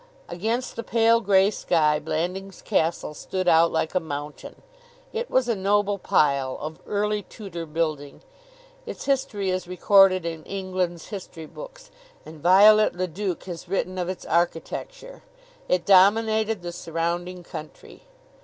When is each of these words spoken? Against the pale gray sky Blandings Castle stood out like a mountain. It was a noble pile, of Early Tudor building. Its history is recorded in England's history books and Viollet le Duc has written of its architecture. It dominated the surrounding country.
Against 0.29 0.75
the 0.77 0.83
pale 0.83 1.21
gray 1.21 1.51
sky 1.51 1.99
Blandings 1.99 2.63
Castle 2.63 3.13
stood 3.13 3.47
out 3.47 3.71
like 3.71 3.93
a 3.93 3.99
mountain. 3.99 4.63
It 5.13 5.29
was 5.29 5.47
a 5.47 5.55
noble 5.55 5.99
pile, 5.99 6.57
of 6.59 6.79
Early 6.87 7.21
Tudor 7.21 7.67
building. 7.67 8.23
Its 8.87 9.05
history 9.05 9.51
is 9.51 9.67
recorded 9.67 10.25
in 10.25 10.43
England's 10.45 11.09
history 11.09 11.45
books 11.45 11.91
and 12.25 12.41
Viollet 12.41 12.95
le 12.95 13.05
Duc 13.05 13.43
has 13.43 13.69
written 13.69 13.99
of 13.99 14.09
its 14.09 14.25
architecture. 14.25 15.21
It 15.69 15.85
dominated 15.85 16.63
the 16.63 16.71
surrounding 16.71 17.43
country. 17.43 18.07